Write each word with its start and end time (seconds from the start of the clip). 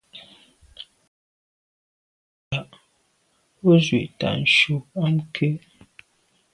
O 3.67 3.71
zwi’t’a 3.83 4.29
ntshu 4.41 4.75
am 5.03 5.15
ké. 5.33 5.47